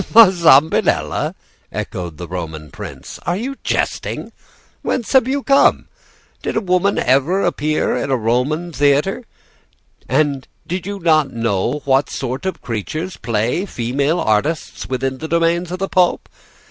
[0.15, 1.35] "'La Zambinella!'
[1.71, 3.19] echoed the Roman prince.
[3.23, 4.31] 'Are you jesting?
[4.81, 5.85] Whence have you come?
[6.41, 9.23] Did a woman ever appear in a Roman theatre?
[10.09, 15.69] And do you not know what sort of creatures play female parts within the domains
[15.71, 16.27] of the Pope?